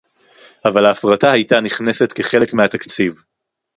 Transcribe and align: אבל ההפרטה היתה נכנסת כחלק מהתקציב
אבל 0.65 0.85
ההפרטה 0.85 1.31
היתה 1.31 1.59
נכנסת 1.61 2.11
כחלק 2.13 2.53
מהתקציב 2.53 3.13